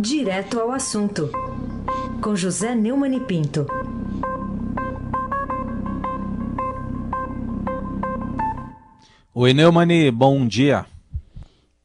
Direto 0.00 0.60
ao 0.60 0.70
assunto, 0.70 1.28
com 2.22 2.36
José 2.36 2.72
Neumann 2.72 3.16
e 3.16 3.20
Pinto. 3.20 3.66
Oi, 9.34 9.52
Neumani, 9.52 10.08
bom 10.12 10.46
dia. 10.46 10.86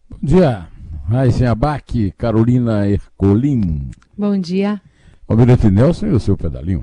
Bom 0.08 0.20
dia, 0.22 0.68
Raíssen 1.10 1.48
Abac, 1.48 2.12
Carolina 2.12 2.88
Ercolim. 2.88 3.90
Bom 4.16 4.38
dia. 4.38 4.80
Almirante 5.28 5.72
Nelson 5.72 6.06
e 6.06 6.12
o 6.12 6.20
seu 6.20 6.38
pedalinho. 6.38 6.82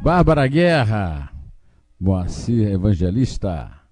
Bárbara 0.00 0.46
Guerra, 0.46 1.32
Moacir 1.98 2.68
Evangelista, 2.68 3.83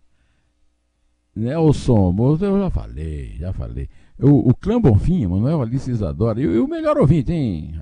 Nelson, 1.34 2.14
eu 2.40 2.58
já 2.58 2.70
falei, 2.70 3.36
já 3.38 3.52
falei. 3.52 3.88
O, 4.18 4.50
o 4.50 4.54
Clã 4.54 4.80
Bonfim, 4.80 5.26
Manuel 5.26 5.62
Alice 5.62 5.90
Isadora, 5.90 6.40
e, 6.40 6.44
e, 6.44 6.58
o 6.58 6.68
melhor 6.68 6.98
ouvinte, 6.98 7.32
hein? 7.32 7.74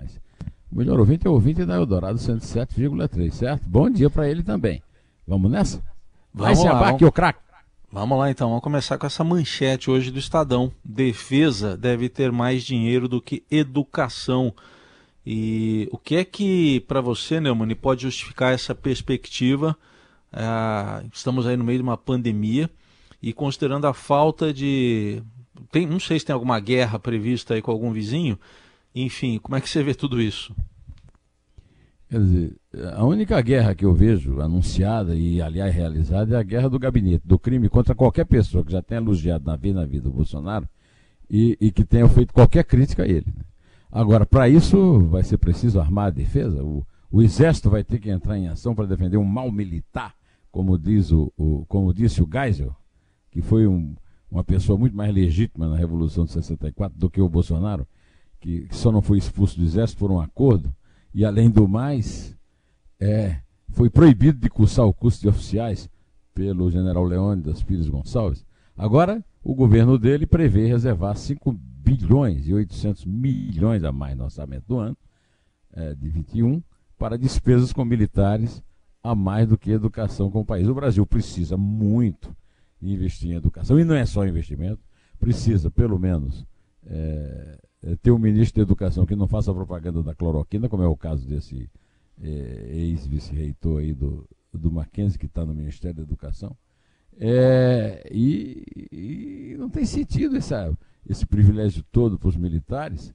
O 0.70 0.76
melhor 0.78 1.00
ouvinte 1.00 1.26
é 1.26 1.30
o 1.30 1.32
ouvinte 1.32 1.64
da 1.64 1.74
Eldorado 1.74 2.16
107,3, 2.16 3.32
certo? 3.32 3.68
Bom 3.68 3.90
dia 3.90 4.08
para 4.08 4.28
ele 4.28 4.42
também. 4.42 4.80
Vamos 5.26 5.50
nessa? 5.50 5.82
Vai 6.32 6.54
se 6.54 6.66
abaque, 6.66 7.04
o 7.04 7.10
craque. 7.10 7.40
Vamos 7.92 8.16
lá 8.16 8.30
então, 8.30 8.48
vamos 8.48 8.62
começar 8.62 8.96
com 8.96 9.06
essa 9.06 9.24
manchete 9.24 9.90
hoje 9.90 10.12
do 10.12 10.18
Estadão. 10.20 10.70
Defesa 10.84 11.76
deve 11.76 12.08
ter 12.08 12.30
mais 12.30 12.62
dinheiro 12.62 13.08
do 13.08 13.20
que 13.20 13.42
educação. 13.50 14.54
E 15.26 15.88
o 15.90 15.98
que 15.98 16.14
é 16.14 16.24
que, 16.24 16.80
para 16.86 17.00
você, 17.00 17.40
Neumann, 17.40 17.74
pode 17.74 18.02
justificar 18.02 18.54
essa 18.54 18.76
perspectiva? 18.76 19.76
Ah, 20.32 21.02
estamos 21.12 21.48
aí 21.48 21.56
no 21.56 21.64
meio 21.64 21.78
de 21.78 21.82
uma 21.82 21.96
pandemia 21.96 22.70
e 23.22 23.32
considerando 23.32 23.86
a 23.86 23.94
falta 23.94 24.52
de. 24.52 25.22
Tem, 25.70 25.86
não 25.86 26.00
sei 26.00 26.18
se 26.18 26.26
tem 26.26 26.32
alguma 26.32 26.58
guerra 26.58 26.98
prevista 26.98 27.54
aí 27.54 27.62
com 27.62 27.70
algum 27.70 27.92
vizinho. 27.92 28.38
Enfim, 28.94 29.38
como 29.38 29.56
é 29.56 29.60
que 29.60 29.68
você 29.68 29.82
vê 29.82 29.94
tudo 29.94 30.20
isso? 30.20 30.54
Quer 32.08 32.18
dizer, 32.18 32.56
a 32.96 33.04
única 33.04 33.40
guerra 33.40 33.72
que 33.72 33.84
eu 33.84 33.94
vejo 33.94 34.40
anunciada 34.40 35.14
e, 35.14 35.40
aliás, 35.40 35.72
realizada 35.72 36.34
é 36.34 36.40
a 36.40 36.42
guerra 36.42 36.68
do 36.68 36.78
gabinete, 36.78 37.22
do 37.24 37.38
crime 37.38 37.68
contra 37.68 37.94
qualquer 37.94 38.24
pessoa 38.24 38.64
que 38.64 38.72
já 38.72 38.82
tenha 38.82 39.00
elogiado 39.00 39.44
na 39.44 39.54
vida, 39.54 39.80
na 39.80 39.86
vida 39.86 40.04
do 40.04 40.10
Bolsonaro 40.10 40.68
e, 41.30 41.56
e 41.60 41.70
que 41.70 41.84
tenha 41.84 42.08
feito 42.08 42.34
qualquer 42.34 42.64
crítica 42.64 43.04
a 43.04 43.08
ele. 43.08 43.32
Agora, 43.92 44.26
para 44.26 44.48
isso, 44.48 45.00
vai 45.08 45.22
ser 45.22 45.38
preciso 45.38 45.80
armar 45.80 46.08
a 46.08 46.10
defesa. 46.10 46.62
O, 46.64 46.84
o 47.12 47.22
Exército 47.22 47.70
vai 47.70 47.84
ter 47.84 48.00
que 48.00 48.10
entrar 48.10 48.36
em 48.36 48.48
ação 48.48 48.74
para 48.74 48.86
defender 48.86 49.16
um 49.16 49.24
mal 49.24 49.50
militar, 49.52 50.12
como, 50.50 50.76
diz 50.76 51.12
o, 51.12 51.32
o 51.36 51.64
como 51.66 51.94
disse 51.94 52.20
o 52.20 52.28
Geisel, 52.30 52.74
que 53.30 53.40
foi 53.40 53.66
um, 53.66 53.94
uma 54.30 54.44
pessoa 54.44 54.78
muito 54.78 54.96
mais 54.96 55.12
legítima 55.14 55.68
na 55.68 55.76
Revolução 55.76 56.24
de 56.24 56.32
64 56.32 56.98
do 56.98 57.10
que 57.10 57.20
o 57.20 57.28
Bolsonaro, 57.28 57.86
que, 58.40 58.66
só 58.70 58.90
não 58.90 59.02
foi 59.02 59.18
expulso 59.18 59.58
do 59.58 59.64
Exército 59.64 59.98
por 59.98 60.10
um 60.10 60.20
acordo, 60.20 60.72
e 61.12 61.24
além 61.24 61.50
do 61.50 61.68
mais, 61.68 62.36
é, 62.98 63.40
foi 63.70 63.90
proibido 63.90 64.38
de 64.38 64.48
cursar 64.48 64.86
o 64.86 64.94
curso 64.94 65.20
de 65.20 65.28
oficiais 65.28 65.88
pelo 66.34 66.70
general 66.70 67.04
Leônidas 67.04 67.62
Pires 67.62 67.88
Gonçalves. 67.88 68.44
Agora, 68.76 69.24
o 69.42 69.54
governo 69.54 69.98
dele 69.98 70.26
prevê 70.26 70.66
reservar 70.66 71.16
5 71.16 71.52
bilhões 71.52 72.46
e 72.46 72.54
800 72.54 73.04
milhões 73.04 73.84
a 73.84 73.90
mais 73.90 74.16
no 74.16 74.24
orçamento 74.24 74.64
do 74.66 74.78
ano, 74.78 74.96
é, 75.72 75.94
de 75.94 76.08
21, 76.08 76.62
para 76.98 77.18
despesas 77.18 77.72
com 77.72 77.84
militares 77.84 78.62
a 79.02 79.14
mais 79.14 79.48
do 79.48 79.58
que 79.58 79.70
educação 79.70 80.30
com 80.30 80.40
o 80.40 80.44
país. 80.44 80.68
O 80.68 80.74
Brasil 80.74 81.04
precisa 81.06 81.56
muito 81.56 82.34
investir 82.82 83.30
em 83.30 83.34
educação, 83.34 83.78
e 83.78 83.84
não 83.84 83.94
é 83.94 84.06
só 84.06 84.26
investimento, 84.26 84.80
precisa, 85.18 85.70
pelo 85.70 85.98
menos, 85.98 86.46
é, 86.86 87.58
ter 88.02 88.10
um 88.10 88.18
ministro 88.18 88.56
de 88.56 88.62
educação 88.62 89.06
que 89.06 89.16
não 89.16 89.28
faça 89.28 89.52
propaganda 89.52 90.02
da 90.02 90.14
cloroquina, 90.14 90.68
como 90.68 90.82
é 90.82 90.86
o 90.86 90.96
caso 90.96 91.26
desse 91.26 91.68
é, 92.22 92.70
ex-vice-reitor 92.72 93.80
aí 93.80 93.92
do, 93.92 94.26
do 94.52 94.70
Mackenzie, 94.70 95.18
que 95.18 95.26
está 95.26 95.44
no 95.44 95.54
Ministério 95.54 95.96
da 95.96 96.02
Educação. 96.02 96.56
É, 97.18 98.08
e, 98.10 98.64
e, 98.90 99.56
não 99.58 99.68
tem 99.68 99.84
sentido 99.84 100.36
essa, 100.36 100.72
esse 101.08 101.26
privilégio 101.26 101.84
todo 101.92 102.18
para 102.18 102.28
os 102.28 102.36
militares, 102.36 103.12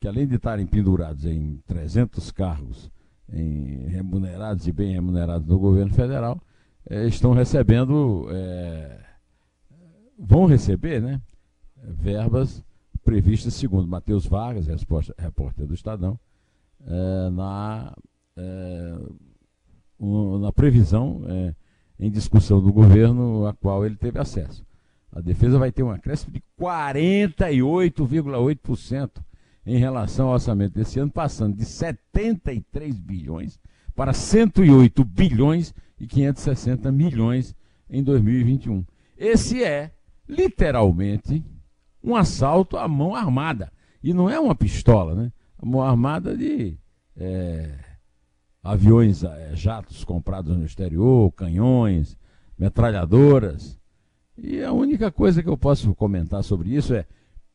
que 0.00 0.08
além 0.08 0.26
de 0.26 0.36
estarem 0.36 0.66
pendurados 0.66 1.24
em 1.26 1.60
300 1.66 2.30
cargos, 2.30 2.90
em 3.30 3.86
remunerados 3.88 4.66
e 4.66 4.72
bem 4.72 4.92
remunerados 4.92 5.46
no 5.46 5.58
governo 5.58 5.92
federal, 5.92 6.40
é, 6.88 7.06
estão 7.06 7.32
recebendo, 7.32 8.28
é, 8.30 9.00
vão 10.18 10.46
receber, 10.46 11.00
né, 11.00 11.20
verbas 11.76 12.64
previstas, 13.04 13.54
segundo 13.54 13.86
Matheus 13.86 14.26
Vargas, 14.26 14.66
repórter 15.18 15.66
do 15.66 15.74
Estadão, 15.74 16.18
é, 16.86 17.30
na, 17.30 17.96
é, 18.36 18.98
um, 19.98 20.38
na 20.38 20.52
previsão 20.52 21.22
é, 21.26 21.54
em 21.98 22.10
discussão 22.10 22.60
do 22.60 22.70
governo 22.72 23.46
a 23.46 23.54
qual 23.54 23.86
ele 23.86 23.96
teve 23.96 24.18
acesso. 24.18 24.62
A 25.12 25.20
defesa 25.20 25.58
vai 25.58 25.70
ter 25.70 25.82
um 25.82 25.90
acréscimo 25.90 26.32
de 26.32 26.42
48,8% 26.60 29.10
em 29.66 29.78
relação 29.78 30.28
ao 30.28 30.34
orçamento 30.34 30.74
desse 30.74 30.98
ano, 30.98 31.10
passando 31.10 31.56
de 31.56 31.64
73 31.64 32.98
bilhões 32.98 33.58
para 33.94 34.12
108 34.12 35.02
bilhões 35.04 35.72
e 35.98 36.06
560 36.06 36.90
milhões 36.90 37.54
em 37.88 38.02
2021. 38.02 38.84
Esse 39.16 39.62
é, 39.62 39.92
literalmente, 40.28 41.44
um 42.02 42.16
assalto 42.16 42.76
à 42.76 42.86
mão 42.88 43.14
armada. 43.14 43.72
E 44.02 44.12
não 44.12 44.28
é 44.28 44.38
uma 44.38 44.54
pistola, 44.54 45.14
né? 45.14 45.32
A 45.58 45.64
mão 45.64 45.82
armada 45.82 46.36
de 46.36 46.76
é, 47.16 47.78
aviões, 48.62 49.24
é, 49.24 49.54
jatos 49.54 50.04
comprados 50.04 50.56
no 50.56 50.64
exterior, 50.64 51.32
canhões, 51.32 52.18
metralhadoras. 52.58 53.78
E 54.36 54.62
a 54.62 54.72
única 54.72 55.10
coisa 55.10 55.42
que 55.42 55.48
eu 55.48 55.56
posso 55.56 55.94
comentar 55.94 56.42
sobre 56.42 56.74
isso 56.74 56.94
é, 56.94 57.06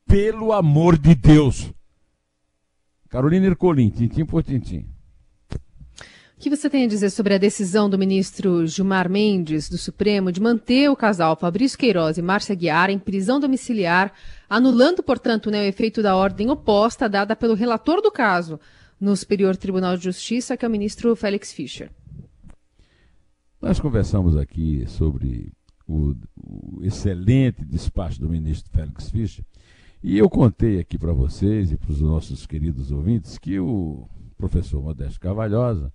pelo 0.07 0.53
amor 0.53 0.97
de 0.97 1.13
Deus. 1.13 1.71
Carolina 3.09 3.47
Ercolim, 3.47 3.89
tintim 3.89 4.25
por 4.25 4.43
tintim. 4.43 4.87
O 6.39 6.41
que 6.41 6.49
você 6.49 6.69
tem 6.69 6.85
a 6.85 6.87
dizer 6.87 7.09
sobre 7.09 7.33
a 7.33 7.37
decisão 7.37 7.89
do 7.89 7.97
ministro 7.97 8.65
Gilmar 8.65 9.09
Mendes, 9.09 9.67
do 9.67 9.77
Supremo, 9.77 10.31
de 10.31 10.39
manter 10.39 10.89
o 10.89 10.95
casal 10.95 11.35
Fabrício 11.35 11.77
Queiroz 11.77 12.17
e 12.17 12.21
Márcia 12.21 12.55
Guiar 12.55 12.89
em 12.89 12.97
prisão 12.97 13.41
domiciliar, 13.41 14.13
anulando, 14.49 15.03
portanto, 15.03 15.51
né, 15.51 15.59
o 15.59 15.65
efeito 15.65 16.01
da 16.01 16.15
ordem 16.15 16.49
oposta 16.49 17.09
dada 17.09 17.35
pelo 17.35 17.55
relator 17.55 18.01
do 18.01 18.09
caso 18.09 18.57
no 18.97 19.17
Superior 19.17 19.57
Tribunal 19.57 19.97
de 19.97 20.05
Justiça, 20.05 20.55
que 20.55 20.63
é 20.63 20.67
o 20.69 20.71
ministro 20.71 21.13
Félix 21.13 21.51
Fischer? 21.51 21.91
Nós 23.61 23.77
conversamos 23.77 24.37
aqui 24.37 24.85
sobre 24.87 25.51
o, 25.85 26.15
o 26.37 26.79
excelente 26.83 27.65
despacho 27.65 28.17
do 28.17 28.29
ministro 28.29 28.71
Félix 28.71 29.11
Fischer 29.11 29.43
e 30.01 30.17
eu 30.17 30.29
contei 30.29 30.79
aqui 30.79 30.97
para 30.97 31.11
vocês 31.11 31.69
e 31.69 31.75
para 31.75 31.91
os 31.91 31.99
nossos 31.99 32.47
queridos 32.47 32.93
ouvintes 32.93 33.37
que 33.37 33.59
o 33.59 34.07
professor 34.37 34.81
Modesto 34.81 35.19
Carvalhosa 35.19 35.91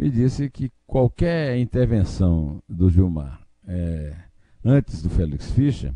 me 0.00 0.10
disse 0.10 0.48
que 0.48 0.72
qualquer 0.86 1.58
intervenção 1.58 2.62
do 2.66 2.88
Gilmar 2.88 3.46
é, 3.68 4.16
antes 4.64 5.02
do 5.02 5.10
Félix 5.10 5.50
Fischer 5.50 5.92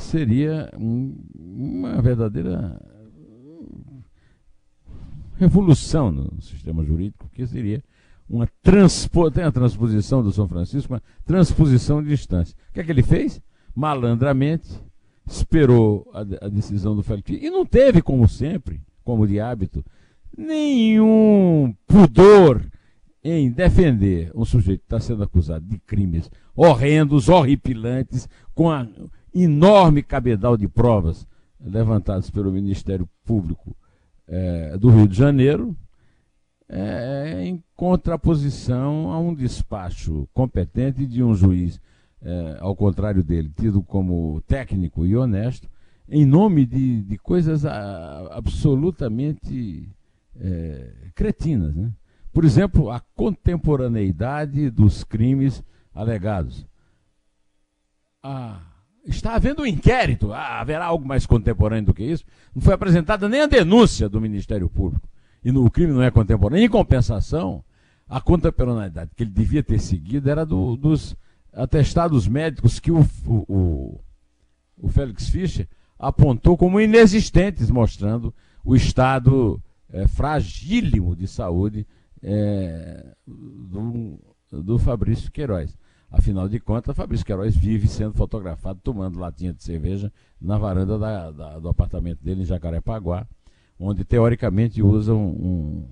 seria 0.00 0.68
um, 0.76 1.16
uma 1.32 2.02
verdadeira 2.02 2.76
revolução 5.36 6.10
no 6.10 6.42
sistema 6.42 6.84
jurídico, 6.84 7.30
que 7.32 7.46
seria 7.46 7.84
uma 8.28 8.48
transpo, 8.60 9.30
tem 9.30 9.44
a 9.44 9.52
transposição 9.52 10.24
do 10.24 10.32
São 10.32 10.48
Francisco, 10.48 10.92
uma 10.92 11.02
transposição 11.24 12.02
de 12.02 12.12
instância. 12.12 12.56
O 12.70 12.72
que 12.72 12.80
é 12.80 12.84
que 12.84 12.90
ele 12.90 13.02
fez? 13.02 13.40
Malandramente 13.72 14.68
esperou 15.24 16.10
a, 16.12 16.46
a 16.46 16.48
decisão 16.48 16.96
do 16.96 17.02
Félix 17.04 17.30
Fischer 17.30 17.46
e 17.46 17.50
não 17.50 17.64
teve, 17.64 18.02
como 18.02 18.28
sempre, 18.28 18.80
como 19.04 19.24
de 19.24 19.38
hábito, 19.38 19.84
nenhum 20.36 21.72
pudor 21.86 22.68
em 23.22 23.50
defender 23.50 24.30
um 24.34 24.44
sujeito 24.44 24.80
que 24.80 24.86
está 24.86 25.00
sendo 25.00 25.22
acusado 25.22 25.64
de 25.66 25.78
crimes 25.78 26.30
horrendos, 26.56 27.28
horripilantes, 27.28 28.28
com 28.54 28.70
a 28.70 28.86
enorme 29.34 30.02
cabedal 30.02 30.56
de 30.56 30.66
provas 30.66 31.26
levantadas 31.60 32.30
pelo 32.30 32.50
Ministério 32.50 33.08
Público 33.24 33.76
é, 34.26 34.76
do 34.78 34.88
Rio 34.88 35.06
de 35.06 35.16
Janeiro, 35.16 35.76
é, 36.68 37.42
em 37.44 37.62
contraposição 37.76 39.10
a 39.10 39.18
um 39.18 39.34
despacho 39.34 40.28
competente 40.32 41.06
de 41.06 41.22
um 41.22 41.34
juiz, 41.34 41.80
é, 42.22 42.58
ao 42.60 42.74
contrário 42.74 43.22
dele, 43.22 43.52
tido 43.54 43.82
como 43.82 44.40
técnico 44.46 45.04
e 45.04 45.16
honesto, 45.16 45.68
em 46.08 46.24
nome 46.24 46.64
de, 46.64 47.02
de 47.02 47.18
coisas 47.18 47.64
a, 47.64 48.28
absolutamente 48.32 49.88
cretinas, 51.14 51.74
né? 51.76 51.92
Por 52.32 52.44
exemplo, 52.44 52.90
a 52.90 53.00
contemporaneidade 53.14 54.70
dos 54.70 55.04
crimes 55.04 55.62
alegados. 55.94 56.66
A 58.22 58.60
está 59.04 59.34
havendo 59.34 59.62
um 59.62 59.66
inquérito. 59.66 60.32
Ah, 60.32 60.60
haverá 60.60 60.84
algo 60.86 61.06
mais 61.06 61.26
contemporâneo 61.26 61.86
do 61.86 61.94
que 61.94 62.04
isso? 62.04 62.24
Não 62.54 62.62
foi 62.62 62.74
apresentada 62.74 63.28
nem 63.28 63.42
a 63.42 63.46
denúncia 63.46 64.08
do 64.08 64.20
Ministério 64.20 64.68
Público. 64.68 65.08
E 65.44 65.50
no, 65.50 65.64
o 65.64 65.70
crime 65.70 65.92
não 65.92 66.02
é 66.02 66.10
contemporâneo. 66.10 66.64
Em 66.64 66.68
compensação, 66.68 67.64
a 68.08 68.20
contemporaneidade 68.20 69.12
que 69.16 69.22
ele 69.22 69.30
devia 69.30 69.62
ter 69.62 69.80
seguido 69.80 70.30
era 70.30 70.44
do, 70.44 70.76
dos 70.76 71.16
atestados 71.52 72.28
médicos 72.28 72.78
que 72.78 72.90
o, 72.90 73.06
o, 73.26 74.00
o 74.76 74.88
Félix 74.88 75.28
Fischer 75.28 75.68
apontou 75.98 76.56
como 76.56 76.80
inexistentes, 76.80 77.70
mostrando 77.70 78.34
o 78.64 78.74
estado 78.74 79.60
é, 79.92 80.06
fragílimo 80.06 81.16
de 81.16 81.26
saúde 81.26 81.86
é, 82.22 83.14
do, 83.26 84.18
do 84.50 84.78
Fabrício 84.78 85.30
Queiroz. 85.30 85.76
Afinal 86.10 86.48
de 86.48 86.58
contas, 86.58 86.96
Fabrício 86.96 87.24
Queiroz 87.24 87.56
vive 87.56 87.86
sendo 87.86 88.14
fotografado 88.14 88.80
tomando 88.82 89.18
latinha 89.18 89.52
de 89.52 89.62
cerveja 89.62 90.12
na 90.40 90.58
varanda 90.58 90.98
da, 90.98 91.30
da, 91.30 91.58
do 91.58 91.68
apartamento 91.68 92.22
dele 92.22 92.42
em 92.42 92.46
Jacarepaguá, 92.46 93.26
onde 93.78 94.04
teoricamente 94.04 94.82
usa 94.82 95.14
um, 95.14 95.88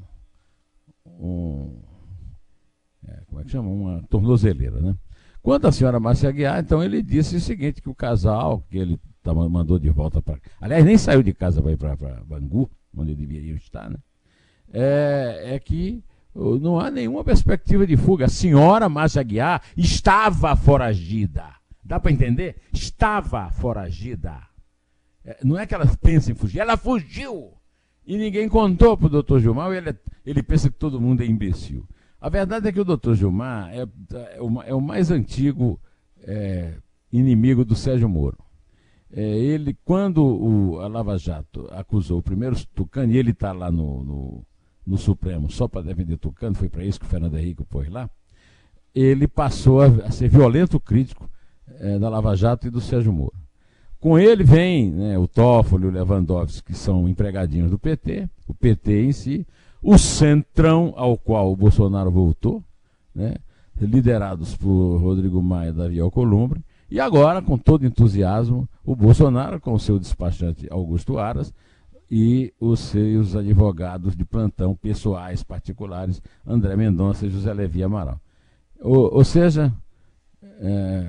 um, 1.07 1.17
um 1.25 1.83
é, 3.07 3.23
como 3.27 3.41
é 3.41 3.45
que 3.45 3.51
chama? 3.51 3.71
Uma 3.71 4.03
tornozeleira, 4.09 4.81
né? 4.81 4.97
Quanto 5.41 5.67
à 5.67 5.73
senhora 5.73 6.01
Márcia 6.01 6.29
Aguiar, 6.29 6.61
então 6.61 6.83
ele 6.83 7.01
disse 7.01 7.37
o 7.37 7.41
seguinte, 7.41 7.81
que 7.81 7.89
o 7.89 7.95
casal 7.95 8.61
que 8.69 8.77
ele 8.77 9.01
tá, 9.23 9.33
mandou 9.33 9.79
de 9.79 9.89
volta 9.89 10.21
para... 10.21 10.39
Aliás, 10.61 10.85
nem 10.85 10.99
saiu 10.99 11.23
de 11.23 11.33
casa 11.33 11.63
para 11.63 11.73
ir 11.73 11.77
para 11.77 11.97
Bangu, 12.25 12.69
onde 12.95 13.15
deveriam 13.15 13.57
estar, 13.57 13.89
né? 13.89 13.97
É, 14.71 15.55
é 15.55 15.59
que 15.59 16.03
não 16.39 16.79
há 16.79 16.91
nenhuma 16.91 17.25
perspectiva 17.25 17.87
de 17.87 17.97
fuga. 17.97 18.27
A 18.27 18.29
senhora 18.29 18.89
Márcia 18.89 19.21
Aguiar 19.21 19.63
estava 19.77 20.55
foragida. 20.55 21.47
Dá 21.85 21.99
para 21.99 22.13
entender? 22.13 22.57
Estava 22.73 23.51
foragida. 23.51 24.41
É, 25.25 25.39
não 25.43 25.59
é 25.59 25.67
que 25.67 25.75
ela 25.75 25.87
pensa 26.01 26.31
em 26.31 26.35
fugir, 26.35 26.61
ela 26.61 26.77
fugiu. 26.77 27.55
E 28.07 28.17
ninguém 28.17 28.49
contou 28.49 28.97
para 28.97 29.07
o 29.07 29.11
doutor 29.11 29.41
Gilmar, 29.41 29.71
ele, 29.73 29.95
ele 30.25 30.43
pensa 30.43 30.71
que 30.71 30.79
todo 30.79 31.01
mundo 31.01 31.23
é 31.23 31.27
imbecil. 31.27 31.87
A 32.21 32.29
verdade 32.29 32.69
é 32.69 32.73
que 32.73 32.81
o 32.81 32.85
doutor 32.85 33.15
Gilmar 33.15 33.71
é, 33.71 33.83
é, 33.83 34.41
o, 34.41 34.63
é 34.63 34.75
o, 34.75 34.81
mais 34.81 35.11
antigo 35.11 35.79
é, 36.23 36.75
inimigo 37.13 37.65
do 37.65 37.75
Sérgio 37.75 38.09
Moro. 38.09 38.39
É, 39.11 39.23
ele, 39.23 39.77
quando 39.85 40.25
o, 40.25 40.81
a 40.81 40.89
Lava 40.89 41.19
Jato 41.19 41.69
acusou 41.71 42.19
o 42.19 42.23
primeiro 42.23 42.57
Tucano, 42.75 43.13
e 43.13 43.19
ele 43.19 43.33
está 43.33 43.53
lá 43.53 43.71
no, 43.71 44.05
no 44.05 44.47
no 44.89 44.97
Supremo 44.97 45.51
só 45.51 45.69
para 45.69 45.83
defender 45.83 46.17
Tucano, 46.17 46.55
foi 46.55 46.69
para 46.69 46.85
isso 46.85 46.99
que 46.99 47.07
o 47.07 47.09
Fernando 47.09 47.37
Henrique 47.37 47.63
pôs 47.65 47.89
lá, 47.89 48.09
ele 48.95 49.29
passou 49.29 49.83
a, 49.83 50.11
ser 50.11 50.29
violento 50.29 50.81
crítico 50.81 51.29
é, 51.79 51.99
da 51.99 52.09
Lava 52.09 52.35
Jato 52.35 52.67
e 52.67 52.71
do 52.71 52.81
Sérgio 52.81 53.13
Moro. 53.13 53.35
Com 54.01 54.19
ele 54.19 54.45
vem 54.45 54.91
né, 54.91 55.19
o 55.19 55.29
Toffoli 55.29 55.87
o 55.87 55.91
Lewandowski, 55.91 56.73
que 56.73 56.75
são 56.75 57.09
empregadinhos 57.09 57.71
do 57.71 57.79
PT, 57.79 58.29
o 58.47 58.55
PT 58.55 59.03
em 59.03 59.13
si, 59.13 59.47
o 59.83 59.99
Centrão, 59.99 60.95
ao 60.97 61.17
qual 61.19 61.53
o 61.53 61.57
Bolsonaro 61.57 62.11
voltou, 62.11 62.65
né, 63.15 63.35
liderados 63.81 64.57
por 64.57 64.97
Rodrigo 64.97 65.43
Maia 65.43 65.71
e 65.71 65.73
Davi 65.73 66.01
Alcolumbre, 66.01 66.65
e 66.91 66.99
agora, 66.99 67.43
com 67.43 67.59
todo 67.59 67.85
entusiasmo, 67.85 68.67
o 68.85 68.97
Bolsonaro, 68.97 69.61
com 69.61 69.79
seu 69.79 69.99
despachante 69.99 70.67
Augusto 70.71 71.19
Aras, 71.19 71.53
e 72.11 72.53
os 72.59 72.81
seus 72.81 73.37
advogados 73.37 74.17
de 74.17 74.25
plantão 74.25 74.75
pessoais 74.75 75.43
particulares, 75.43 76.23
André 76.47 76.75
Mendonça 76.77 77.27
e 77.27 77.31
José 77.31 77.53
Levi 77.53 77.83
Amaral. 77.83 78.21
Ou, 78.81 79.15
ou 79.15 79.25
seja, 79.25 79.73
é, 80.43 81.09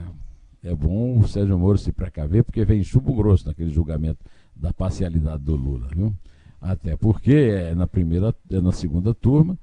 é, 0.63 0.75
bom 0.75 1.19
o 1.19 1.28
Sérgio 1.28 1.57
Moro 1.57 1.78
se 1.78 1.92
precaver, 1.92 2.44
porque 2.44 2.66
vem 2.66 2.84
chumbo 2.84 3.13
grosso 3.13 3.48
naquele 3.48 3.69
julgamento 3.69 4.19
da 4.56 4.74
parcialidade 4.74 5.44
do 5.44 5.56
Lula. 5.56 5.88
Viu? 5.96 6.13
Até 6.62 6.98
porque 6.98 7.34
é 7.34 7.74
na 7.74 7.88
primeira, 7.88 8.36
é 8.52 8.60
na 8.60 8.72
segunda 8.72 9.13
turma, 9.13 9.57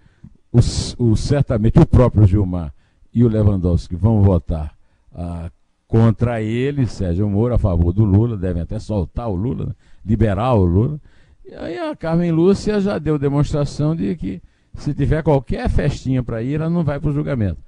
o, 0.51 1.17
certamente 1.17 1.79
o 1.79 1.87
próprio 1.87 2.27
Gilmar 2.27 2.73
e 3.13 3.23
o 3.23 3.29
Lewandowski 3.29 3.95
vão 3.95 4.23
votar 4.23 4.75
ah, 5.15 5.51
contra 5.87 6.41
ele, 6.41 6.87
Sérgio 6.87 7.29
Moro, 7.29 7.55
a 7.55 7.59
favor 7.59 7.93
do 7.93 8.05
Lula, 8.05 8.37
devem 8.37 8.63
até 8.63 8.79
soltar 8.79 9.29
o 9.29 9.35
Lula, 9.35 9.67
né? 9.67 9.73
liberar 10.05 10.55
o 10.55 10.65
Lula. 10.65 11.01
E 11.47 11.55
aí 11.55 11.79
a 11.79 11.95
Carmen 11.95 12.33
Lúcia 12.33 12.81
já 12.81 12.99
deu 12.99 13.19
demonstração 13.19 13.95
de 13.95 14.17
que 14.17 14.43
se 14.75 14.93
tiver 14.93 15.23
qualquer 15.23 15.71
festinha 15.71 16.23
para 16.23 16.43
ir, 16.43 16.61
ela 16.61 16.69
não 16.69 16.83
vai 16.83 16.99
para 16.99 17.11
o 17.11 17.13
julgamento. 17.13 17.61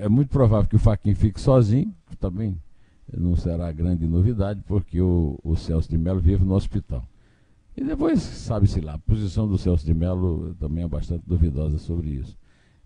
É 0.00 0.08
muito 0.08 0.30
provável 0.30 0.68
que 0.68 0.76
o 0.76 0.78
Faquin 0.78 1.14
fique 1.14 1.40
sozinho, 1.40 1.92
também 2.18 2.56
não 3.16 3.36
será 3.36 3.70
grande 3.72 4.06
novidade, 4.06 4.62
porque 4.66 5.00
o, 5.00 5.38
o 5.42 5.56
Celso 5.56 5.88
de 5.88 5.98
Mello 5.98 6.20
vive 6.20 6.44
no 6.44 6.54
hospital. 6.54 7.06
E 7.76 7.84
depois, 7.84 8.20
sabe-se 8.20 8.80
lá, 8.80 8.94
a 8.94 8.98
posição 8.98 9.46
do 9.46 9.56
Celso 9.56 9.84
de 9.84 9.94
Mello 9.94 10.54
também 10.58 10.84
é 10.84 10.88
bastante 10.88 11.22
duvidosa 11.26 11.78
sobre 11.78 12.08
isso. 12.10 12.36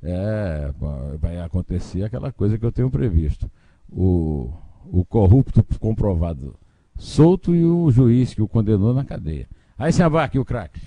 É, 0.03 0.73
vai 1.19 1.41
acontecer 1.41 2.03
aquela 2.03 2.33
coisa 2.33 2.59
que 2.59 2.65
eu 2.65 2.73
tenho 2.73 2.91
previsto. 2.91 3.51
O, 3.91 4.53
o 4.85 5.05
corrupto 5.05 5.65
comprovado 5.79 6.55
solto 6.97 7.55
e 7.55 7.65
o 7.65 7.91
juiz 7.91 8.35
que 8.35 8.43
o 8.43 8.49
condenou 8.49 8.95
na 8.95 9.05
cadeia. 9.05 9.49
Aí 9.79 9.93
se 9.93 10.03
abaque 10.03 10.39
o 10.39 10.45
craque. 10.45 10.81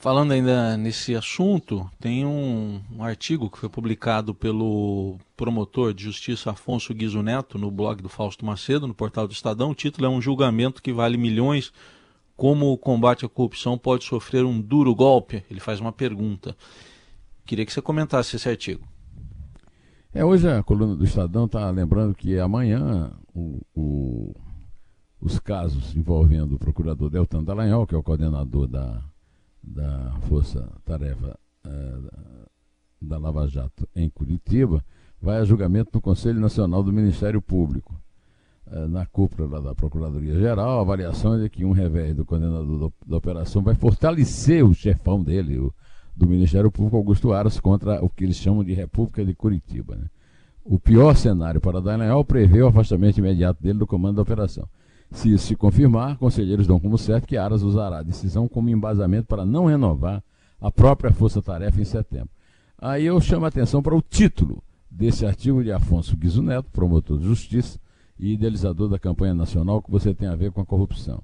Falando 0.00 0.30
ainda 0.30 0.76
nesse 0.76 1.16
assunto, 1.16 1.90
tem 1.98 2.24
um, 2.24 2.80
um, 2.94 3.02
artigo 3.02 3.50
que 3.50 3.58
foi 3.58 3.68
publicado 3.68 4.32
pelo 4.32 5.18
promotor 5.36 5.92
de 5.92 6.04
justiça 6.04 6.52
Afonso 6.52 6.94
Guizo 6.94 7.20
Neto 7.20 7.58
no 7.58 7.68
blog 7.68 8.00
do 8.00 8.08
Fausto 8.08 8.46
Macedo, 8.46 8.86
no 8.86 8.94
portal 8.94 9.26
do 9.26 9.32
Estadão. 9.32 9.70
O 9.70 9.74
título 9.74 10.06
é 10.06 10.08
Um 10.08 10.20
julgamento 10.20 10.80
que 10.80 10.92
vale 10.92 11.16
milhões. 11.16 11.72
Como 12.36 12.66
o 12.70 12.78
combate 12.78 13.26
à 13.26 13.28
corrupção 13.28 13.76
pode 13.76 14.04
sofrer 14.04 14.44
um 14.44 14.60
duro 14.60 14.94
golpe? 14.94 15.42
Ele 15.50 15.58
faz 15.58 15.80
uma 15.80 15.90
pergunta. 15.90 16.56
Queria 17.44 17.66
que 17.66 17.72
você 17.72 17.82
comentasse 17.82 18.36
esse 18.36 18.48
artigo. 18.48 18.86
É, 20.14 20.24
hoje 20.24 20.48
a 20.48 20.62
coluna 20.62 20.94
do 20.94 21.04
Estadão 21.04 21.46
está 21.46 21.68
lembrando 21.70 22.14
que 22.14 22.38
amanhã 22.38 23.10
o, 23.34 23.60
o 23.74 24.34
os 25.20 25.38
casos 25.38 25.94
envolvendo 25.96 26.54
o 26.54 26.58
procurador 26.58 27.10
Deltan 27.10 27.42
Dallagnol, 27.42 27.86
que 27.86 27.94
é 27.94 27.98
o 27.98 28.02
coordenador 28.02 28.66
da, 28.66 29.02
da 29.62 30.12
Força 30.28 30.70
Tarefa 30.84 31.38
uh, 31.66 32.48
da 33.00 33.18
Lava 33.18 33.46
Jato 33.48 33.88
em 33.94 34.08
Curitiba, 34.08 34.84
vai 35.20 35.38
a 35.38 35.44
julgamento 35.44 35.90
no 35.94 36.00
Conselho 36.00 36.40
Nacional 36.40 36.82
do 36.82 36.92
Ministério 36.92 37.42
Público. 37.42 37.94
Uh, 38.66 38.86
na 38.86 39.06
cúpula 39.06 39.60
da 39.60 39.74
Procuradoria-Geral, 39.74 40.78
a 40.78 40.82
avaliação 40.82 41.42
é 41.42 41.48
que 41.48 41.64
um 41.64 41.72
revés 41.72 42.14
do 42.14 42.24
coordenador 42.24 42.64
do, 42.64 42.92
da 43.06 43.16
operação 43.16 43.62
vai 43.62 43.74
fortalecer 43.74 44.64
o 44.64 44.74
chefão 44.74 45.22
dele, 45.22 45.58
o, 45.58 45.74
do 46.14 46.28
Ministério 46.28 46.70
Público, 46.70 46.96
Augusto 46.96 47.32
Aras, 47.32 47.58
contra 47.58 48.04
o 48.04 48.08
que 48.08 48.24
eles 48.24 48.36
chamam 48.36 48.62
de 48.62 48.72
República 48.72 49.24
de 49.24 49.34
Curitiba. 49.34 49.96
Né? 49.96 50.06
O 50.64 50.78
pior 50.78 51.16
cenário 51.16 51.60
para 51.60 51.80
Dallagnol 51.80 52.24
prevê 52.24 52.60
o 52.62 52.68
afastamento 52.68 53.18
imediato 53.18 53.62
dele 53.62 53.78
do 53.78 53.86
comando 53.86 54.16
da 54.16 54.22
operação. 54.22 54.68
Se 55.10 55.32
isso 55.32 55.46
se 55.46 55.56
confirmar, 55.56 56.18
conselheiros 56.18 56.66
dão 56.66 56.78
como 56.78 56.98
certo 56.98 57.26
que 57.26 57.36
Aras 57.36 57.62
usará 57.62 57.98
a 57.98 58.02
decisão 58.02 58.46
como 58.46 58.68
embasamento 58.68 59.26
para 59.26 59.46
não 59.46 59.66
renovar 59.66 60.22
a 60.60 60.70
própria 60.70 61.12
força-tarefa 61.12 61.80
em 61.80 61.84
setembro. 61.84 62.30
Aí 62.76 63.06
eu 63.06 63.20
chamo 63.20 63.44
a 63.44 63.48
atenção 63.48 63.82
para 63.82 63.96
o 63.96 64.02
título 64.02 64.62
desse 64.90 65.24
artigo 65.24 65.62
de 65.62 65.72
Afonso 65.72 66.16
Guizo 66.16 66.42
Neto, 66.42 66.70
promotor 66.70 67.18
de 67.18 67.24
justiça 67.24 67.78
e 68.18 68.32
idealizador 68.34 68.88
da 68.88 68.98
campanha 68.98 69.34
nacional 69.34 69.82
que 69.82 69.90
você 69.90 70.12
tem 70.14 70.28
a 70.28 70.36
ver 70.36 70.52
com 70.52 70.60
a 70.60 70.66
corrupção. 70.66 71.22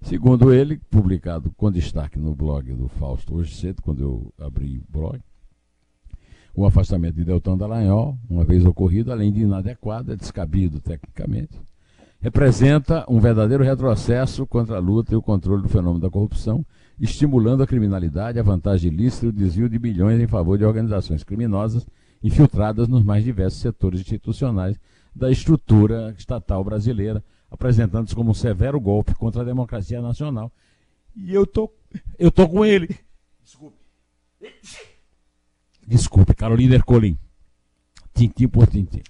Segundo 0.00 0.52
ele, 0.52 0.78
publicado 0.90 1.50
com 1.56 1.70
destaque 1.70 2.18
no 2.18 2.34
blog 2.34 2.72
do 2.72 2.88
Fausto 2.88 3.34
hoje 3.34 3.54
cedo, 3.54 3.82
quando 3.82 4.02
eu 4.02 4.32
abri 4.38 4.78
o 4.78 4.92
blog, 4.92 5.20
o 6.54 6.64
afastamento 6.64 7.16
de 7.16 7.24
Deltan 7.24 7.56
Dallagnol, 7.56 8.16
uma 8.28 8.44
vez 8.44 8.64
ocorrido, 8.64 9.12
além 9.12 9.32
de 9.32 9.42
inadequado, 9.42 10.12
é 10.12 10.16
descabido 10.16 10.80
tecnicamente, 10.80 11.60
representa 12.26 13.06
um 13.08 13.20
verdadeiro 13.20 13.62
retrocesso 13.62 14.44
contra 14.48 14.78
a 14.78 14.80
luta 14.80 15.14
e 15.14 15.16
o 15.16 15.22
controle 15.22 15.62
do 15.62 15.68
fenômeno 15.68 16.00
da 16.00 16.10
corrupção, 16.10 16.66
estimulando 16.98 17.62
a 17.62 17.66
criminalidade, 17.68 18.40
a 18.40 18.42
vantagem 18.42 18.90
ilícita 18.90 19.26
e 19.26 19.28
o 19.28 19.32
desvio 19.32 19.68
de 19.68 19.78
bilhões 19.78 20.20
em 20.20 20.26
favor 20.26 20.58
de 20.58 20.64
organizações 20.64 21.22
criminosas 21.22 21.86
infiltradas 22.20 22.88
nos 22.88 23.04
mais 23.04 23.22
diversos 23.22 23.60
setores 23.60 24.00
institucionais 24.00 24.76
da 25.14 25.30
estrutura 25.30 26.16
estatal 26.18 26.64
brasileira, 26.64 27.22
apresentando-se 27.48 28.16
como 28.16 28.32
um 28.32 28.34
severo 28.34 28.80
golpe 28.80 29.14
contra 29.14 29.42
a 29.42 29.44
democracia 29.44 30.02
nacional. 30.02 30.50
E 31.14 31.32
eu 31.32 31.46
tô, 31.46 31.72
eu 32.18 32.32
tô 32.32 32.48
com 32.48 32.64
ele. 32.64 32.88
Desculpe. 33.40 33.76
Desculpe, 35.86 36.34
Carolina 36.34 36.74
Ercolim. 36.74 37.16
Tintim 38.12 38.48
por 38.48 38.66
tintim 38.66 39.02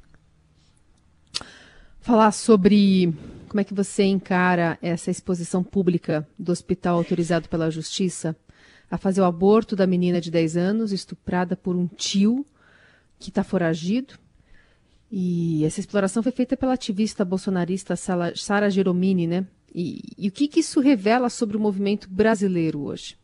falar 2.07 2.31
sobre 2.31 3.13
como 3.49 3.61
é 3.61 3.65
que 3.65 3.75
você 3.75 4.05
encara 4.05 4.79
essa 4.81 5.11
exposição 5.11 5.65
pública 5.65 6.25
do 6.39 6.53
hospital 6.53 6.99
autorizado 6.99 7.49
pela 7.49 7.69
Justiça 7.69 8.37
a 8.89 8.97
fazer 8.97 9.23
o 9.23 9.25
aborto 9.25 9.75
da 9.75 9.89
menina 9.89 10.21
de 10.21 10.31
10 10.31 10.57
anos, 10.57 10.93
estuprada 10.93 11.57
por 11.57 11.75
um 11.75 11.89
tio 11.89 12.47
que 13.19 13.31
está 13.31 13.43
foragido. 13.43 14.15
E 15.11 15.65
essa 15.65 15.81
exploração 15.81 16.23
foi 16.23 16.31
feita 16.31 16.57
pela 16.57 16.75
ativista 16.75 17.25
bolsonarista 17.25 17.97
Sara 17.97 18.71
Geromini, 18.71 19.27
né? 19.27 19.45
E, 19.75 20.01
e, 20.17 20.29
o 20.29 20.33
que, 20.33 20.47
que 20.47 20.61
isso 20.61 20.79
revela 20.79 21.29
sobre 21.29 21.57
o 21.57 21.61
movimento 21.61 22.09
brasileiro 22.09 22.83
hoje? 22.83 23.19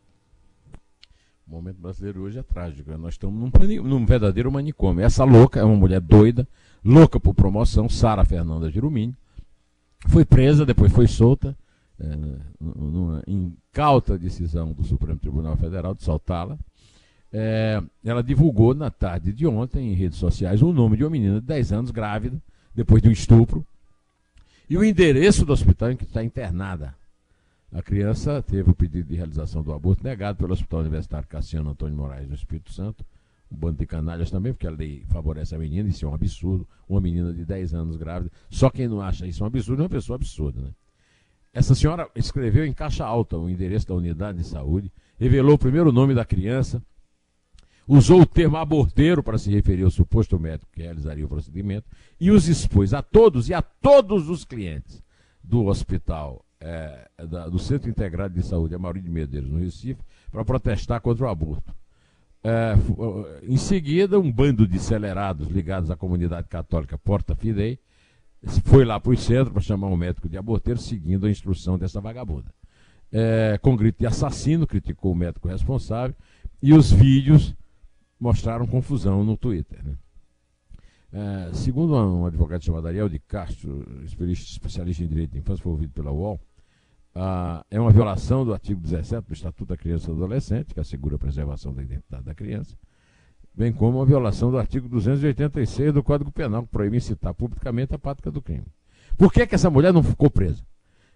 O 1.53 1.57
movimento 1.57 1.83
brasileiro 1.83 2.23
hoje 2.23 2.39
é 2.39 2.43
trágico. 2.43 2.91
Né? 2.91 2.97
Nós 2.97 3.13
estamos 3.13 3.39
num, 3.39 3.83
num, 3.83 4.07
verdadeiro 4.07 4.51
manicômio. 4.51 5.05
Essa 5.05 5.23
louca 5.23 5.61
é 5.61 5.63
uma 5.63 5.77
mulher 5.77 6.01
doida, 6.01 6.49
louca 6.83 7.21
por 7.21 7.35
promoção, 7.35 7.91
Sara 7.91 8.25
Fernanda 8.25 8.71
Geromini. 8.71 9.15
Foi 10.09 10.25
presa, 10.25 10.65
depois 10.65 10.91
foi 10.91 11.07
solta, 11.07 11.55
é, 12.01 12.17
numa 12.59 13.23
incauta 13.27 14.17
decisão 14.17 14.73
do 14.73 14.83
Supremo 14.83 15.19
Tribunal 15.19 15.55
Federal 15.59 15.95
de 15.95 16.03
soltá-la. 16.03 16.59
É, 17.31 17.83
ela 18.03 18.23
divulgou 18.23 18.75
na 18.75 18.91
tarde 18.91 19.31
de 19.31 19.47
ontem 19.47 19.93
em 19.93 19.95
redes 19.95 20.19
sociais 20.19 20.63
o 20.63 20.73
nome 20.73 20.97
de 20.97 21.05
uma 21.05 21.11
menina 21.11 21.39
de 21.39 21.47
10 21.47 21.71
anos 21.71 21.91
grávida, 21.91 22.41
depois 22.75 23.03
de 23.03 23.11
um 23.11 23.13
estupro, 23.13 23.65
e 24.71 24.79
o 24.79 24.83
endereço 24.83 25.45
do 25.45 25.53
hospital 25.53 25.93
em 25.93 25.97
que 25.97 26.05
está 26.05 26.25
internada. 26.25 26.95
A 27.73 27.83
criança 27.83 28.43
teve 28.43 28.71
o 28.71 28.75
pedido 28.75 29.09
de 29.09 29.17
realização 29.17 29.63
do 29.63 29.73
aborto 29.73 30.05
negado 30.05 30.37
pelo 30.37 30.53
Hospital 30.53 30.81
Universitário 30.81 31.27
Cassiano 31.27 31.71
Antônio 31.71 31.97
Moraes, 31.97 32.29
no 32.29 32.35
Espírito 32.35 32.71
Santo. 32.71 33.03
Um 33.51 33.57
bando 33.57 33.79
de 33.79 33.87
canalhas 33.87 34.31
também, 34.31 34.53
porque 34.53 34.67
a 34.67 34.71
lei 34.71 35.05
favorece 35.09 35.55
a 35.55 35.59
menina, 35.59 35.89
isso 35.89 36.05
é 36.05 36.09
um 36.09 36.15
absurdo. 36.15 36.69
Uma 36.87 37.01
menina 37.01 37.33
de 37.33 37.47
10 37.47 37.73
anos 37.73 37.97
grávida. 37.97 38.31
Só 38.51 38.69
quem 38.69 38.87
não 38.87 39.01
acha 39.01 39.27
isso 39.27 39.43
um 39.43 39.47
absurdo 39.47 39.81
é 39.81 39.85
uma 39.85 39.89
pessoa 39.89 40.17
absurda, 40.17 40.61
né? 40.61 40.71
Essa 41.55 41.75
senhora 41.75 42.09
escreveu 42.15 42.65
em 42.67 42.73
caixa 42.73 43.05
alta 43.05 43.37
o 43.39 43.49
endereço 43.49 43.87
da 43.87 43.95
unidade 43.95 44.39
de 44.39 44.45
saúde, 44.45 44.91
revelou 45.19 45.55
o 45.55 45.59
primeiro 45.59 45.93
nome 45.93 46.15
da 46.15 46.25
criança, 46.25 46.83
usou 47.87 48.23
o 48.23 48.27
termo 48.27 48.57
aborteiro 48.57 49.23
para 49.23 49.37
se 49.37 49.51
referir 49.51 49.85
ao 49.85 49.91
suposto 49.91 50.39
médico 50.39 50.71
que 50.73 50.83
realizaria 50.83 51.27
o 51.27 51.29
procedimento 51.29 51.87
e 52.19 52.31
os 52.31 52.49
expôs 52.49 52.95
a 52.95 53.03
todos 53.03 53.51
e 53.51 53.55
a 53.55 53.61
todos 53.61 54.31
os 54.31 54.45
clientes 54.45 55.03
do 55.45 55.67
hospital, 55.67 56.45
é, 56.63 57.09
da, 57.27 57.49
do 57.49 57.59
Centro 57.59 57.91
Integrado 57.91 58.35
de 58.35 58.47
Saúde 58.47 58.75
Amaury 58.75 59.01
de 59.01 59.11
Medeiros, 59.11 59.51
no 59.51 59.59
Recife, 59.59 60.01
para 60.31 60.45
protestar 60.45 61.01
contra 61.01 61.27
o 61.27 61.29
aborto. 61.29 61.75
É, 62.45 62.75
em 63.43 63.57
seguida, 63.57 64.19
um 64.19 64.31
bando 64.31 64.67
de 64.67 64.77
acelerados 64.77 65.49
ligados 65.49 65.91
à 65.91 65.97
comunidade 65.97 66.49
católica 66.49 66.99
Porta 66.99 67.37
Fidei 67.37 67.79
foi 68.65 68.85
lá 68.85 68.99
para 68.99 69.13
o 69.13 69.17
centro 69.17 69.53
para 69.53 69.63
chamar 69.63 69.89
um 69.89 69.97
médico 69.97 70.29
de 70.29 70.37
aborteiro, 70.37 70.81
seguindo 70.81 71.27
a 71.27 71.31
instrução 71.31 71.79
dessa 71.79 72.01
vagabunda. 72.01 72.53
É, 73.13 73.59
com 73.61 73.77
grito 73.77 74.01
de 74.01 74.07
assassino, 74.07 74.67
criticou 74.67 75.13
o 75.13 75.17
médico 75.17 75.49
responsável, 75.49 76.17
e 76.61 76.73
os 76.73 76.91
vídeos 76.91 77.55
mostraram 78.19 78.67
confusão 78.67 79.23
no 79.23 79.37
Twitter. 79.37 79.81
Né? 79.85 79.95
É, 81.13 81.55
segundo 81.55 81.95
um 81.95 82.27
advogado 82.27 82.65
chamado 82.65 82.89
Ariel 82.89 83.09
de 83.09 83.19
Castro, 83.19 83.85
especialista 84.33 85.05
em 85.05 85.09
direito 85.09 85.33
de 85.33 85.39
infância, 85.39 85.63
foi 85.63 85.73
ouvido 85.73 85.93
pela 85.93 86.11
UOL, 86.11 86.41
ah, 87.15 87.65
é 87.71 87.81
uma 87.81 87.91
violação 87.91 88.45
do 88.45 88.53
artigo 88.53 88.81
17 88.81 89.27
do 89.27 89.35
Estatuto 89.35 89.67
da 89.67 89.77
Criança 89.77 90.05
e 90.05 90.15
do 90.15 90.25
Adolescente, 90.25 90.73
que 90.73 90.81
assegura 90.81 91.17
a 91.17 91.19
preservação 91.19 91.75
da 91.75 91.83
identidade 91.83 92.25
da 92.25 92.35
criança, 92.35 92.77
bem 93.55 93.73
como 93.73 93.99
uma 93.99 94.07
violação 94.07 94.51
do 94.51 94.59
artigo 94.59 94.89
286 94.89 95.93
do 95.93 96.03
Código 96.03 96.33
Penal, 96.33 96.63
que 96.63 96.69
proíbe 96.69 96.97
incitar 96.97 97.35
publicamente 97.35 97.95
a 97.95 97.99
prática 97.99 98.31
do 98.31 98.41
crime. 98.41 98.67
Por 99.17 99.33
que, 99.33 99.47
que 99.47 99.55
essa 99.55 99.69
mulher 99.69 99.93
não 99.93 100.03
ficou 100.03 100.31
presa? 100.31 100.65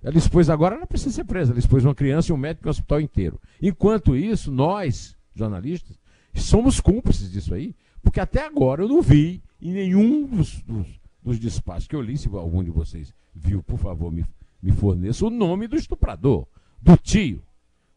Ela 0.02 0.18
expôs 0.18 0.50
agora, 0.50 0.76
ela 0.76 0.86
precisa 0.86 1.14
ser 1.14 1.24
presa. 1.24 1.52
Ela 1.52 1.58
expôs 1.58 1.84
uma 1.84 1.94
criança 1.94 2.30
e 2.30 2.34
um 2.34 2.36
médico 2.36 2.66
no 2.66 2.70
hospital 2.70 3.00
inteiro. 3.00 3.40
Enquanto 3.60 4.14
isso, 4.14 4.52
nós, 4.52 5.16
jornalistas, 5.34 5.98
somos 6.34 6.78
cúmplices 6.78 7.30
disso 7.32 7.54
aí, 7.54 7.74
porque 8.02 8.20
até 8.20 8.44
agora 8.46 8.82
eu 8.82 8.88
não 8.88 9.00
vi 9.00 9.42
em 9.60 9.72
nenhum 9.72 10.26
dos, 10.26 10.62
dos, 10.62 10.86
dos 11.22 11.38
despachos 11.38 11.88
que 11.88 11.96
eu 11.96 12.02
li, 12.02 12.16
se 12.16 12.28
algum 12.28 12.62
de 12.62 12.70
vocês 12.70 13.12
viu, 13.34 13.62
por 13.62 13.78
favor, 13.78 14.12
me, 14.12 14.24
me 14.62 14.72
forneça 14.72 15.26
o 15.26 15.30
nome 15.30 15.66
do 15.66 15.76
estuprador, 15.76 16.46
do 16.80 16.96
tio. 16.96 17.42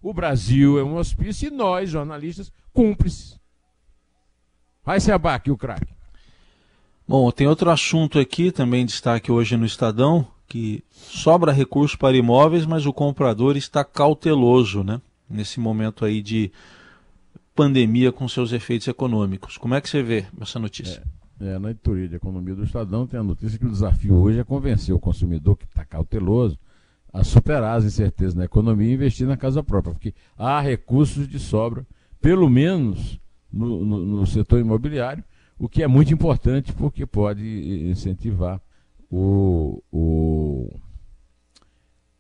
O 0.02 0.14
Brasil 0.14 0.80
é 0.80 0.84
um 0.84 0.96
hospício 0.96 1.48
e 1.48 1.52
nós, 1.52 1.90
jornalistas, 1.90 2.52
cúmplices. 2.74 3.38
Vai 4.84 5.00
se 5.00 5.12
abaque 5.12 5.52
o 5.52 5.58
craque. 5.58 5.94
Bom, 7.08 7.32
tem 7.32 7.48
outro 7.48 7.70
assunto 7.70 8.20
aqui, 8.20 8.52
também 8.52 8.86
destaque 8.86 9.32
hoje 9.32 9.58
no 9.58 9.66
Estadão, 9.66 10.28
que 10.48 10.84
sobra 10.92 11.52
recurso 11.52 11.98
para 11.98 12.16
imóveis, 12.16 12.66
mas 12.66 12.86
o 12.86 12.94
comprador 12.94 13.58
está 13.58 13.84
cauteloso, 13.84 14.84
né? 14.84 15.02
Nesse 15.30 15.60
momento 15.60 16.06
aí 16.06 16.22
de 16.22 16.52
pandemia 17.56 18.12
com 18.12 18.28
seus 18.28 18.52
efeitos 18.52 18.88
econômicos. 18.88 19.58
Como 19.58 19.76
é 19.76 19.82
que 19.82 19.90
você 19.90 20.02
vê 20.02 20.26
essa 20.40 20.60
notícia? 20.60 21.04
É, 21.06 21.19
é, 21.40 21.58
na 21.58 21.72
editoria 21.72 22.08
de 22.08 22.16
economia 22.16 22.56
do 22.56 22.64
Estadão 22.64 23.08
tem 23.08 23.20
a 23.20 23.24
notícia 23.24 23.58
que 23.58 23.66
o 23.66 23.72
desafio 23.72 24.16
hoje 24.16 24.40
é 24.40 24.44
convencer 24.44 24.94
o 24.94 25.00
consumidor 25.00 25.58
que 25.58 25.66
está 25.66 25.86
cauteloso 25.86 26.58
a 27.12 27.24
superar 27.24 27.78
as 27.78 27.86
incertezas 27.86 28.36
na 28.36 28.46
economia 28.46 28.90
e 28.90 28.94
investir 28.94 29.26
na 29.26 29.38
casa 29.38 29.64
própria, 29.64 29.94
porque 29.94 30.14
há 30.38 30.62
recursos 30.62 31.28
de 31.28 31.40
sobra, 31.40 31.86
pelo 32.22 32.50
menos 32.50 33.20
no, 33.52 33.84
no, 33.84 34.06
no 34.06 34.28
setor 34.28 34.60
imobiliário, 34.60 35.24
o 35.58 35.68
que 35.68 35.82
é 35.82 35.88
muito 35.88 36.14
importante 36.14 36.72
porque 36.72 37.06
pode 37.06 37.44
incentivar 37.90 38.62
o, 39.10 39.82
o, 39.92 40.72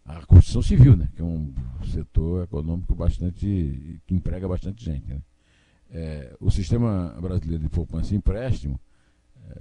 a 0.05 0.25
construção 0.25 0.61
civil, 0.61 0.97
né? 0.97 1.07
que 1.15 1.21
é 1.21 1.25
um 1.25 1.53
setor 1.91 2.43
econômico 2.43 2.95
bastante 2.95 4.01
que 4.07 4.15
emprega 4.15 4.47
bastante 4.47 4.83
gente. 4.83 5.07
Né? 5.07 5.21
É, 5.91 6.35
o 6.39 6.49
sistema 6.49 7.15
brasileiro 7.21 7.63
de 7.63 7.69
poupança 7.69 8.13
e 8.13 8.17
empréstimo, 8.17 8.79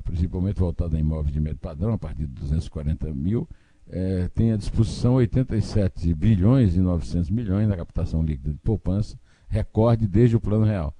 principalmente 0.04 0.58
voltado 0.58 0.96
a 0.96 1.00
imóveis 1.00 1.32
de 1.32 1.40
médio 1.40 1.58
padrão, 1.58 1.92
a 1.92 1.98
partir 1.98 2.26
de 2.26 2.32
240 2.32 3.12
mil, 3.14 3.48
é, 3.90 4.28
tem 4.34 4.52
à 4.52 4.56
disposição 4.56 5.14
87 5.14 6.14
bilhões 6.14 6.76
e 6.76 6.80
900 6.80 7.30
milhões 7.30 7.68
na 7.68 7.76
captação 7.76 8.22
líquida 8.22 8.50
de 8.50 8.58
poupança, 8.58 9.18
recorde 9.48 10.06
desde 10.06 10.36
o 10.36 10.40
Plano 10.40 10.64
Real. 10.64 10.94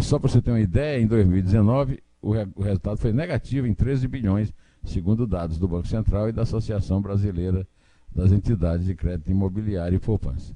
Só 0.00 0.18
para 0.18 0.30
você 0.30 0.40
ter 0.40 0.50
uma 0.50 0.60
ideia, 0.60 1.00
em 1.00 1.06
2019 1.06 2.02
o, 2.22 2.32
re, 2.32 2.48
o 2.54 2.62
resultado 2.62 2.96
foi 2.98 3.12
negativo 3.12 3.66
em 3.66 3.74
13 3.74 4.06
bilhões, 4.08 4.52
segundo 4.84 5.26
dados 5.26 5.58
do 5.58 5.68
Banco 5.68 5.88
Central 5.88 6.28
e 6.28 6.32
da 6.32 6.42
Associação 6.42 7.02
Brasileira 7.02 7.66
das 8.14 8.30
Entidades 8.30 8.86
de 8.86 8.94
Crédito 8.94 9.30
Imobiliário 9.30 9.96
e 9.96 9.98
Poupança. 9.98 10.54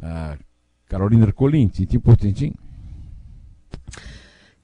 A 0.00 0.38
Carolina 0.86 1.26
Ercolim, 1.26 1.68
tintim 1.68 1.98
por 1.98 2.16
tintim. 2.16 2.54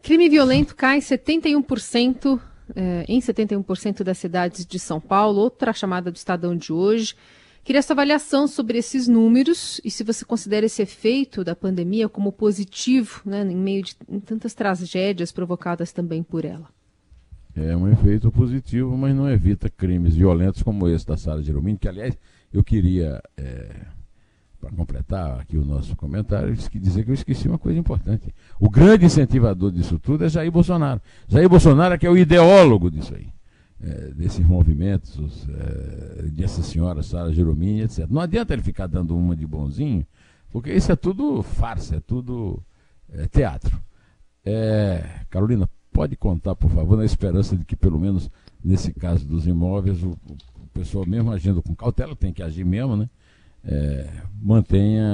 Crime 0.03 0.29
violento 0.29 0.75
cai 0.75 0.99
71%, 1.01 2.41
eh, 2.75 3.05
em 3.09 3.21
71% 3.21 4.03
das 4.03 4.19
cidades 4.19 4.65
de 4.65 4.79
São 4.79 5.01
Paulo, 5.01 5.41
outra 5.41 5.73
chamada 5.73 6.11
do 6.11 6.17
Estadão 6.17 6.57
de 6.57 6.73
hoje. 6.73 7.15
Queria 7.63 7.83
sua 7.83 7.95
avaliação 7.95 8.49
sobre 8.49 8.79
esses 8.79 9.07
números 9.07 9.81
e 9.85 9.91
se 9.91 10.03
você 10.03 10.25
considera 10.25 10.65
esse 10.65 10.81
efeito 10.81 11.45
da 11.45 11.55
pandemia 11.55 12.09
como 12.09 12.33
positivo, 12.33 13.21
né, 13.25 13.43
em 13.43 13.57
meio 13.57 13.83
de 13.83 13.95
tantas 14.25 14.55
tragédias 14.55 15.31
provocadas 15.31 15.93
também 15.93 16.23
por 16.23 16.45
ela. 16.45 16.69
É 17.55 17.77
um 17.77 17.87
efeito 17.89 18.33
positivo, 18.33 18.97
mas 18.97 19.15
não 19.15 19.29
evita 19.29 19.69
crimes 19.69 20.15
violentos 20.15 20.63
como 20.63 20.89
esse 20.89 21.07
da 21.07 21.17
Sara 21.17 21.43
Jeromini, 21.43 21.77
que 21.77 21.89
aliás 21.89 22.17
eu 22.53 22.65
queria 22.65 23.21
é 23.37 24.00
para 24.61 24.71
completar 24.71 25.41
aqui 25.41 25.57
o 25.57 25.65
nosso 25.65 25.97
comentário, 25.97 26.55
dizer 26.55 27.05
que 27.05 27.11
eu 27.11 27.15
esqueci 27.15 27.49
uma 27.49 27.59
coisa 27.59 27.79
importante. 27.79 28.33
O 28.59 28.69
grande 28.69 29.07
incentivador 29.07 29.73
disso 29.73 29.99
tudo 29.99 30.25
é 30.25 30.29
Jair 30.29 30.53
Bolsonaro. 30.53 31.01
Jair 31.27 31.49
Bolsonaro 31.49 31.95
é 31.95 31.99
que 31.99 32.07
é 32.07 32.11
o 32.11 32.17
ideólogo 32.17 32.91
disso 32.91 33.15
aí, 33.15 33.29
é, 33.83 34.13
desses 34.13 34.47
movimentos, 34.47 35.49
é, 35.49 36.23
dessa 36.29 36.63
senhora 36.63 37.03
Sara 37.03 37.33
Jeromini, 37.33 37.83
etc. 37.83 38.07
Não 38.11 38.21
adianta 38.21 38.53
ele 38.53 38.63
ficar 38.63 38.87
dando 38.87 39.17
uma 39.17 39.35
de 39.35 39.47
bonzinho, 39.47 40.07
porque 40.51 40.73
isso 40.73 40.93
é 40.93 40.97
tudo 40.97 41.43
farsa, 41.43 41.97
é 41.97 42.01
tudo 42.01 42.63
é, 43.13 43.27
teatro. 43.27 43.81
É, 44.45 45.23
Carolina, 45.31 45.69
pode 45.91 46.17
contar, 46.17 46.55
por 46.55 46.71
favor, 46.71 46.99
na 46.99 47.05
esperança 47.05 47.57
de 47.57 47.65
que, 47.65 47.77
pelo 47.77 47.99
menos 47.99 48.31
nesse 48.63 48.93
caso 48.93 49.27
dos 49.27 49.47
imóveis, 49.47 50.03
o, 50.03 50.11
o 50.11 50.67
pessoal 50.75 51.07
mesmo 51.07 51.33
agindo 51.33 51.63
com 51.63 51.75
cautela, 51.75 52.15
tem 52.15 52.33
que 52.33 52.43
agir 52.43 52.65
mesmo, 52.65 52.95
né? 52.95 53.09
É, 53.65 54.23
mantenha 54.41 55.07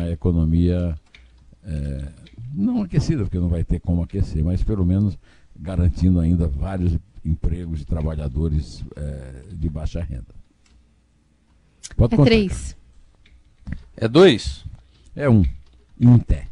a 0.00 0.10
economia 0.10 0.94
é, 1.64 2.12
não 2.54 2.82
aquecida, 2.82 3.24
porque 3.24 3.38
não 3.38 3.48
vai 3.48 3.64
ter 3.64 3.80
como 3.80 4.02
aquecer, 4.02 4.44
mas 4.44 4.62
pelo 4.62 4.84
menos 4.84 5.18
garantindo 5.56 6.20
ainda 6.20 6.46
vários 6.46 6.98
empregos 7.24 7.80
de 7.80 7.86
trabalhadores 7.86 8.84
é, 8.96 9.42
de 9.52 9.68
baixa 9.68 10.02
renda. 10.02 10.34
Pode 11.96 12.14
é 12.14 12.16
contar. 12.16 12.30
três. 12.30 12.76
É 13.96 14.08
dois? 14.08 14.64
É 15.14 15.28
um. 15.28 15.44
Inter. 16.00 16.48